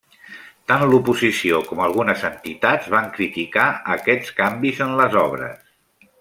[0.69, 3.67] Tant l'oposició com algunes entitats van criticar
[3.99, 5.63] aquests canvis en les obres.